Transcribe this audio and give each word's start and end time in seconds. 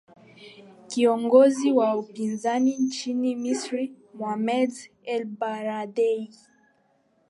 kiongozi 0.87 1.71
wa 1.71 1.95
upinzani 1.97 2.77
nchini 2.77 3.35
misri 3.35 3.95
mohamed 4.13 4.71
elbaradei 5.03 6.29